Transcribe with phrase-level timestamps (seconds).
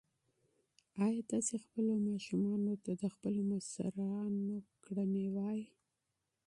[1.03, 1.55] ایا تاسي
[2.07, 4.07] ماشومانو ته د خپلو اسلافو
[4.83, 5.63] کارنامې وایئ؟